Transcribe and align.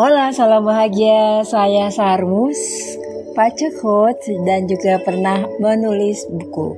Hola, 0.00 0.32
salam 0.32 0.64
bahagia. 0.64 1.44
Saya 1.44 1.92
Sarmus, 1.92 2.56
pacekot 3.36 4.16
dan 4.48 4.64
juga 4.64 4.96
pernah 4.96 5.44
menulis 5.60 6.24
buku. 6.24 6.72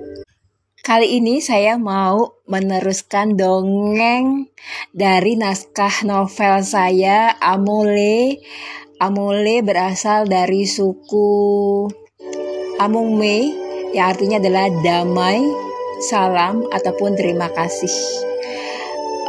Kali 0.82 1.22
ini 1.22 1.38
saya 1.38 1.78
mau 1.78 2.42
meneruskan 2.50 3.38
dongeng 3.38 4.50
dari 4.90 5.38
naskah 5.38 6.02
novel 6.02 6.66
saya 6.66 7.38
Amole. 7.38 8.42
Amole 8.98 9.62
berasal 9.62 10.26
dari 10.26 10.66
suku 10.66 11.86
Amungme 12.82 13.54
yang 13.94 14.18
artinya 14.18 14.42
adalah 14.42 14.66
damai, 14.82 15.46
salam 16.10 16.66
ataupun 16.74 17.14
terima 17.14 17.46
kasih. 17.54 18.31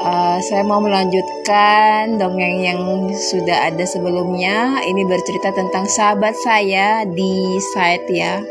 Uh, 0.04 0.36
saya 0.44 0.68
mau 0.68 0.84
melanjutkan 0.84 2.20
dongeng 2.20 2.60
yang 2.60 3.08
sudah 3.16 3.72
ada 3.72 3.88
sebelumnya. 3.88 4.84
Ini 4.84 5.08
bercerita 5.08 5.56
tentang 5.56 5.88
sahabat 5.88 6.36
saya 6.44 7.08
di 7.08 7.56
site 7.72 8.12
ya. 8.12 8.44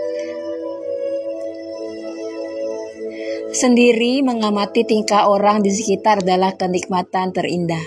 Sendiri 3.52 4.24
mengamati 4.24 4.80
tingkah 4.88 5.28
orang 5.28 5.60
di 5.60 5.68
sekitar 5.68 6.24
adalah 6.24 6.56
kenikmatan 6.56 7.36
terindah. 7.36 7.84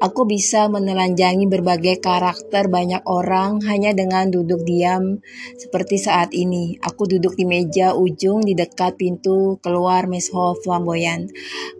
Aku 0.00 0.24
bisa 0.24 0.72
menelanjangi 0.72 1.44
berbagai 1.52 2.00
karakter 2.00 2.72
banyak 2.72 3.04
orang 3.04 3.60
hanya 3.68 3.92
dengan 3.92 4.32
duduk 4.32 4.64
diam 4.64 5.20
seperti 5.60 6.00
saat 6.00 6.32
ini. 6.32 6.80
Aku 6.80 7.04
duduk 7.04 7.36
di 7.36 7.44
meja 7.44 7.92
ujung 7.92 8.40
di 8.40 8.56
dekat 8.56 8.96
pintu 8.96 9.60
keluar 9.60 10.08
mess 10.08 10.32
hall 10.32 10.56
flamboyan. 10.64 11.28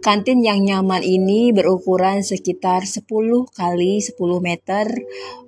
Kantin 0.05 0.45
yang 0.45 0.61
nyaman 0.61 1.01
ini 1.01 1.49
berukuran 1.49 2.21
sekitar 2.21 2.85
10 2.85 3.01
kali 3.49 3.97
10 3.97 4.13
meter. 4.45 4.85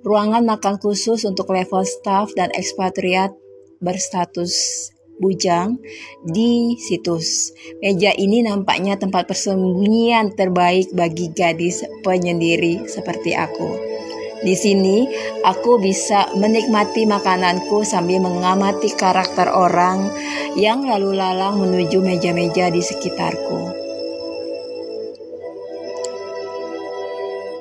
Ruangan 0.02 0.42
makan 0.42 0.82
khusus 0.82 1.22
untuk 1.22 1.54
level 1.54 1.86
staff 1.86 2.34
dan 2.34 2.50
ekspatriat 2.50 3.30
berstatus 3.78 4.90
bujang 5.16 5.80
di 6.22 6.76
situs. 6.76 7.52
Meja 7.80 8.12
ini 8.12 8.44
nampaknya 8.44 9.00
tempat 9.00 9.28
persembunyian 9.28 10.36
terbaik 10.36 10.92
bagi 10.92 11.32
gadis 11.32 11.84
penyendiri 12.04 12.88
seperti 12.88 13.32
aku. 13.36 13.96
Di 14.36 14.52
sini, 14.52 15.08
aku 15.42 15.80
bisa 15.80 16.28
menikmati 16.36 17.08
makananku 17.08 17.80
sambil 17.88 18.20
mengamati 18.20 18.92
karakter 18.92 19.48
orang 19.48 20.12
yang 20.60 20.84
lalu 20.84 21.16
lalang 21.16 21.56
menuju 21.56 22.04
meja-meja 22.04 22.68
di 22.68 22.84
sekitarku. 22.84 23.72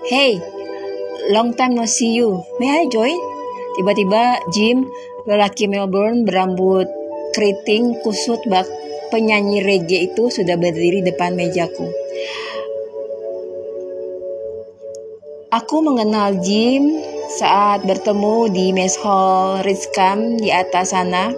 Hey, 0.06 0.38
long 1.34 1.58
time 1.58 1.80
no 1.80 1.88
see 1.90 2.14
you. 2.14 2.44
May 2.62 2.84
I 2.84 2.92
join? 2.92 3.18
Tiba-tiba 3.80 4.38
Jim, 4.54 4.86
lelaki 5.26 5.66
Melbourne 5.66 6.28
berambut 6.28 6.86
keriting 7.36 8.00
kusut 8.00 8.40
bak 8.48 8.64
penyanyi 9.12 9.60
reggae 9.60 10.08
itu 10.08 10.32
sudah 10.32 10.56
berdiri 10.56 11.04
depan 11.04 11.36
mejaku. 11.36 11.92
Aku 15.52 15.84
mengenal 15.84 16.40
Jim 16.40 17.00
saat 17.36 17.84
bertemu 17.84 18.52
di 18.52 18.66
mess 18.72 18.96
hall 19.04 19.60
Rizkam 19.64 20.40
di 20.40 20.52
atas 20.52 20.96
sana. 20.96 21.32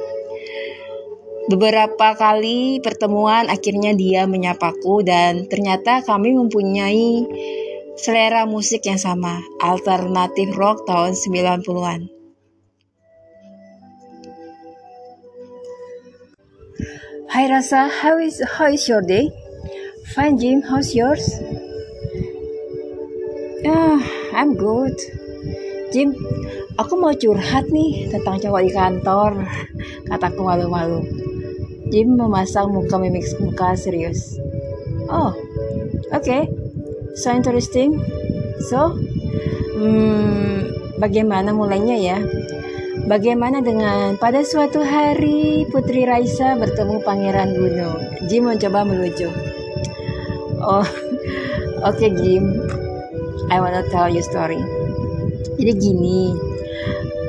Beberapa 1.48 2.14
kali 2.14 2.84
pertemuan 2.84 3.48
akhirnya 3.48 3.95
dia 3.95 4.28
menyapaku 4.28 5.02
dan 5.02 5.48
ternyata 5.48 6.04
kami 6.04 6.36
mempunyai 6.36 7.23
selera 7.95 8.44
musik 8.45 8.84
yang 8.86 9.00
sama, 9.00 9.39
alternatif 9.64 10.52
rock 10.54 10.84
tahun 10.86 11.16
90-an. 11.16 12.17
Hi 17.38 17.45
Rasa, 17.45 17.86
how 17.86 18.17
is 18.17 18.42
how 18.42 18.65
is 18.65 18.89
your 18.89 19.05
day? 19.05 19.30
Fine 20.17 20.42
Jim, 20.42 20.65
how's 20.65 20.98
yours? 20.98 21.21
Ah, 23.61 24.02
I'm 24.33 24.58
good. 24.58 24.98
Jim, 25.93 26.17
aku 26.81 26.97
mau 26.97 27.14
curhat 27.14 27.70
nih 27.70 28.09
tentang 28.09 28.42
cowok 28.42 28.61
di 28.65 28.73
kantor. 28.73 29.45
Kataku 30.09 30.49
malu-malu. 30.49 31.05
Jim 31.93 32.17
memasang 32.17 32.73
muka 32.73 32.97
mimik 32.97 33.30
muka 33.37 33.77
serius. 33.77 34.42
Oh, 35.05 35.30
oke. 36.09 36.26
Okay. 36.26 36.49
So 37.21 37.37
interesting. 37.37 38.02
So, 38.65 38.97
hmm, 39.77 40.73
bagaimana 40.97 41.53
mulainya 41.53 42.02
ya? 42.02 42.17
Bagaimana 43.08 43.64
dengan 43.64 44.20
pada 44.20 44.44
suatu 44.44 44.84
hari 44.84 45.64
Putri 45.72 46.04
Raisa 46.04 46.60
bertemu 46.60 47.00
Pangeran 47.08 47.56
Gunung? 47.56 48.04
Jim 48.28 48.52
mencoba 48.52 48.84
melucu. 48.84 49.32
Oh, 50.60 50.84
oke 51.88 51.95
okay, 51.95 52.12
Jim. 52.12 52.52
I 53.48 53.64
wanna 53.64 53.88
tell 53.88 54.12
you 54.12 54.20
story. 54.20 54.60
Jadi 55.56 55.72
gini, 55.80 56.36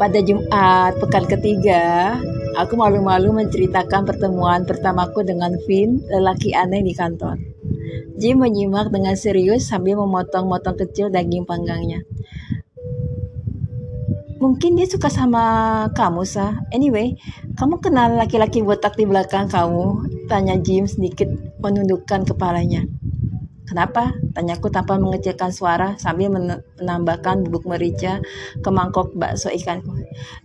pada 0.03 0.19
Jumat 0.19 0.99
pekan 0.99 1.31
ketiga, 1.31 2.19
aku 2.59 2.75
malu-malu 2.75 3.39
menceritakan 3.39 4.03
pertemuan 4.03 4.67
pertamaku 4.67 5.23
dengan 5.23 5.55
Vin, 5.71 6.03
lelaki 6.11 6.59
aneh 6.59 6.83
di 6.83 6.91
kantor. 6.91 7.39
Jim 8.19 8.43
menyimak 8.43 8.91
dengan 8.91 9.15
serius 9.15 9.71
sambil 9.71 9.95
memotong-motong 10.03 10.75
kecil 10.75 11.07
daging 11.07 11.47
panggangnya. 11.47 12.03
Mungkin 14.39 14.79
dia 14.79 14.87
suka 14.87 15.11
sama 15.11 15.43
kamu, 15.99 16.23
Sa. 16.23 16.63
Anyway, 16.71 17.19
kamu 17.59 17.83
kenal 17.83 18.15
laki-laki 18.15 18.63
botak 18.63 18.95
di 18.95 19.03
belakang 19.03 19.51
kamu? 19.51 20.07
Tanya 20.31 20.55
Jim 20.63 20.87
sedikit 20.87 21.27
menundukkan 21.59 22.23
kepalanya. 22.23 22.87
Kenapa? 23.67 24.15
Tanyaku 24.39 24.71
tanpa 24.71 24.95
mengecilkan 24.95 25.51
suara 25.51 25.99
sambil 25.99 26.31
menambahkan 26.31 27.51
bubuk 27.51 27.67
merica 27.67 28.23
ke 28.63 28.71
mangkok 28.71 29.11
bakso 29.19 29.51
ikanku. 29.51 29.98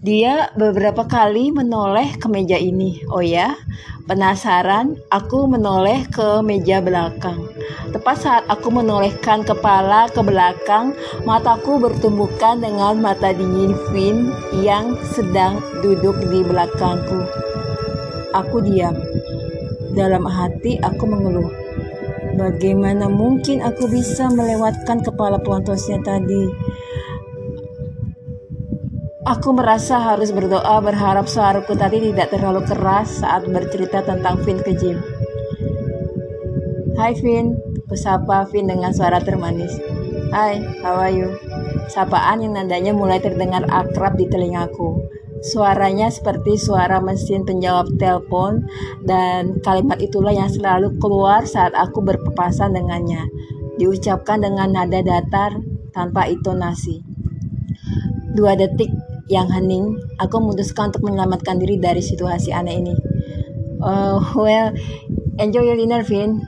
Dia 0.03 0.51
beberapa 0.55 1.07
kali 1.07 1.51
menoleh 1.51 2.19
ke 2.19 2.27
meja 2.27 2.59
ini. 2.59 3.01
Oh 3.09 3.23
ya? 3.23 3.55
Penasaran, 4.03 4.99
aku 5.07 5.47
menoleh 5.47 6.03
ke 6.11 6.43
meja 6.43 6.83
belakang. 6.83 7.47
Tepat 7.95 8.17
saat 8.19 8.43
aku 8.51 8.67
menolehkan 8.67 9.47
kepala 9.47 10.11
ke 10.11 10.19
belakang, 10.19 10.91
mataku 11.23 11.79
bertumbukan 11.79 12.59
dengan 12.59 12.99
mata 12.99 13.31
dingin 13.31 13.71
Finn 13.89 14.35
yang 14.59 14.99
sedang 15.15 15.63
duduk 15.79 16.19
di 16.27 16.43
belakangku. 16.43 17.23
Aku 18.35 18.59
diam. 18.59 18.97
Dalam 19.95 20.27
hati 20.27 20.81
aku 20.83 21.07
mengeluh. 21.07 21.53
Bagaimana 22.33 23.05
mungkin 23.07 23.61
aku 23.61 23.85
bisa 23.87 24.25
melewatkan 24.25 25.05
kepala 25.05 25.37
pelontosnya 25.37 26.01
tadi? 26.01 26.49
Aku 29.23 29.55
merasa 29.55 30.03
harus 30.03 30.35
berdoa 30.35 30.83
berharap 30.83 31.31
suaraku 31.31 31.79
tadi 31.79 32.11
tidak 32.11 32.35
terlalu 32.35 32.59
keras 32.67 33.23
saat 33.23 33.47
bercerita 33.47 34.03
tentang 34.03 34.35
Finn 34.43 34.59
ke 34.59 34.75
Jim. 34.75 34.99
Hai 36.99 37.15
Finn, 37.15 37.55
kusapa 37.87 38.43
Finn 38.51 38.67
dengan 38.67 38.91
suara 38.91 39.23
termanis. 39.23 39.79
Hai, 40.35 40.59
how 40.83 40.99
are 40.99 41.15
you? 41.15 41.31
Sapaan 41.87 42.43
yang 42.43 42.59
nadanya 42.59 42.91
mulai 42.91 43.23
terdengar 43.23 43.63
akrab 43.71 44.19
di 44.19 44.27
telingaku. 44.27 45.07
Suaranya 45.39 46.11
seperti 46.11 46.59
suara 46.59 46.99
mesin 46.99 47.47
penjawab 47.47 47.95
telepon 47.95 48.67
dan 49.07 49.55
kalimat 49.63 50.03
itulah 50.03 50.35
yang 50.35 50.51
selalu 50.51 50.99
keluar 50.99 51.47
saat 51.47 51.71
aku 51.71 52.03
berpapasan 52.03 52.75
dengannya. 52.75 53.23
Diucapkan 53.79 54.43
dengan 54.43 54.75
nada 54.75 54.99
datar 54.99 55.63
tanpa 55.95 56.27
intonasi. 56.27 57.07
Dua 58.33 58.57
detik 58.57 58.89
yang 59.31 59.47
hening, 59.47 59.95
aku 60.19 60.39
memutuskan 60.43 60.91
untuk 60.91 61.07
menyelamatkan 61.07 61.55
diri 61.59 61.79
dari 61.79 62.03
situasi 62.03 62.51
aneh 62.51 62.75
ini. 62.79 62.95
Uh, 63.79 64.19
well, 64.35 64.71
enjoy 65.39 65.63
your 65.63 65.79
dinner, 65.79 66.03
Vin. 66.03 66.43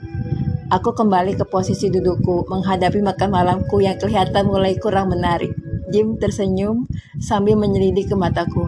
Aku 0.73 0.97
kembali 0.97 1.37
ke 1.37 1.45
posisi 1.45 1.93
dudukku, 1.93 2.49
menghadapi 2.49 2.99
makan 2.99 3.29
malamku 3.29 3.85
yang 3.85 4.01
kelihatan 4.01 4.49
mulai 4.49 4.75
kurang 4.81 5.13
menarik. 5.13 5.53
Jim 5.93 6.17
tersenyum 6.17 6.89
sambil 7.21 7.53
menyelidik 7.53 8.09
ke 8.09 8.15
mataku. 8.17 8.67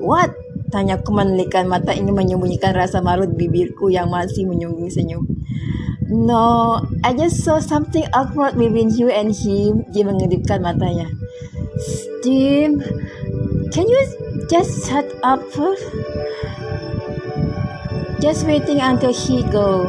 What? 0.00 0.32
Tanyaku 0.70 1.10
menelikan 1.10 1.66
mata 1.66 1.90
ingin 1.92 2.14
menyembunyikan 2.14 2.72
rasa 2.72 3.02
malu 3.02 3.26
di 3.26 3.34
bibirku 3.34 3.90
yang 3.90 4.08
masih 4.08 4.46
menyunggung 4.46 4.88
senyum. 4.88 5.26
No, 6.10 6.78
I 7.06 7.14
just 7.14 7.42
saw 7.46 7.62
something 7.62 8.06
awkward 8.14 8.58
between 8.58 8.90
you 8.94 9.10
and 9.10 9.30
him. 9.30 9.86
Jim 9.94 10.10
mengedipkan 10.10 10.58
matanya. 10.58 11.06
Jim, 12.20 12.76
can 13.72 13.88
you 13.88 14.02
just 14.52 14.84
shut 14.84 15.08
up? 15.24 15.40
Just 18.20 18.44
waiting 18.44 18.84
until 18.84 19.16
he 19.16 19.40
go. 19.48 19.88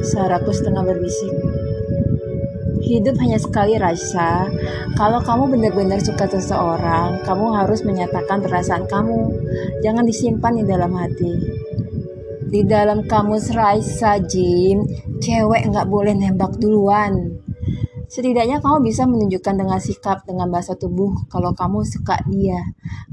Suaraku 0.00 0.56
setengah 0.56 0.88
berbisik. 0.88 1.36
Hidup 2.80 3.20
hanya 3.20 3.36
sekali 3.36 3.76
rasa. 3.76 4.48
Kalau 4.96 5.20
kamu 5.20 5.52
benar-benar 5.52 6.00
suka 6.00 6.24
seseorang, 6.24 7.20
kamu 7.28 7.52
harus 7.52 7.84
menyatakan 7.84 8.40
perasaan 8.40 8.88
kamu. 8.88 9.36
Jangan 9.84 10.08
disimpan 10.08 10.56
di 10.56 10.64
dalam 10.64 10.96
hati. 10.96 11.32
Di 12.48 12.64
dalam 12.64 13.04
kamu 13.04 13.36
raisa, 13.52 14.16
Jim, 14.24 14.88
cewek 15.20 15.68
nggak 15.68 15.88
boleh 15.92 16.16
nembak 16.16 16.56
duluan. 16.56 17.41
Setidaknya 18.12 18.60
kamu 18.60 18.84
bisa 18.84 19.08
menunjukkan 19.08 19.54
dengan 19.56 19.80
sikap, 19.80 20.28
dengan 20.28 20.52
bahasa 20.52 20.76
tubuh 20.76 21.24
kalau 21.32 21.56
kamu 21.56 21.80
suka 21.88 22.20
dia. 22.28 22.60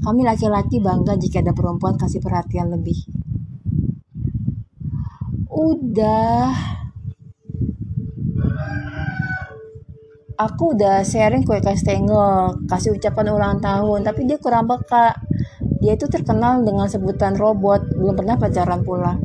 Kami 0.03 0.27
laki-laki 0.27 0.83
bangga 0.83 1.15
jika 1.15 1.39
ada 1.39 1.55
perempuan 1.55 1.95
kasih 1.95 2.19
perhatian 2.19 2.67
lebih. 2.67 3.07
Udah. 5.47 6.51
aku 10.39 10.71
udah 10.71 11.03
sharing 11.03 11.43
kue 11.43 11.59
kastengel 11.59 12.55
kasih 12.71 12.95
ucapan 12.95 13.27
ulang 13.35 13.59
tahun 13.59 14.07
tapi 14.07 14.23
dia 14.23 14.39
kurang 14.39 14.71
peka 14.71 15.19
dia 15.83 15.99
itu 15.99 16.07
terkenal 16.07 16.63
dengan 16.63 16.87
sebutan 16.87 17.35
robot 17.35 17.91
belum 17.99 18.15
pernah 18.15 18.39
pacaran 18.39 18.79
pula 18.87 19.19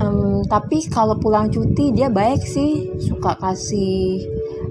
um, 0.00 0.42
tapi 0.48 0.82
kalau 0.88 1.14
pulang 1.20 1.52
cuti 1.52 1.92
dia 1.94 2.08
baik 2.08 2.42
sih. 2.42 2.90
Suka 2.98 3.36
kasih 3.36 4.24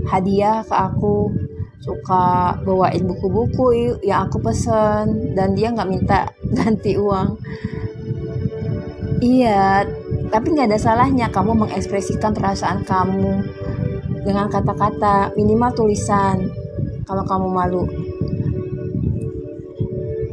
hadiah 0.10 0.66
ke 0.66 0.76
aku. 0.76 1.32
Suka 1.80 2.58
bawain 2.68 3.08
buku-buku 3.08 3.98
yang 4.04 4.28
aku 4.28 4.42
pesen. 4.44 5.38
Dan 5.38 5.56
dia 5.56 5.72
nggak 5.72 5.90
minta 5.90 6.28
ganti 6.58 6.98
uang. 6.98 7.40
Iya 9.20 9.84
tapi 10.30 10.54
nggak 10.54 10.70
ada 10.70 10.80
salahnya 10.80 11.28
kamu 11.34 11.58
mengekspresikan 11.66 12.38
perasaan 12.38 12.86
kamu 12.86 13.42
dengan 14.22 14.46
kata-kata 14.46 15.34
minimal 15.34 15.74
tulisan. 15.74 16.54
Kalau 17.10 17.26
kamu 17.26 17.48
malu 17.50 17.90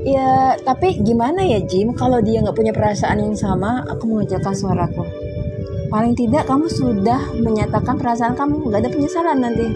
ya 0.06 0.54
tapi 0.62 1.02
gimana 1.02 1.42
ya 1.42 1.58
Jim? 1.66 1.90
Kalau 1.98 2.22
dia 2.22 2.38
nggak 2.38 2.54
punya 2.54 2.70
perasaan 2.70 3.18
yang 3.18 3.34
sama 3.34 3.82
aku 3.90 4.06
mengejarkan 4.06 4.54
suaraku. 4.54 5.02
Paling 5.90 6.14
tidak 6.14 6.46
kamu 6.46 6.70
sudah 6.70 7.34
menyatakan 7.34 7.98
perasaan 7.98 8.38
kamu. 8.38 8.70
Nggak 8.70 8.80
ada 8.86 8.90
penyesalan 8.90 9.38
nanti 9.42 9.66